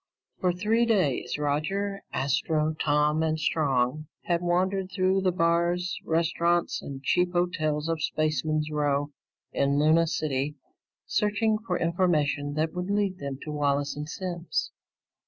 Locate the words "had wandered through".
4.23-5.21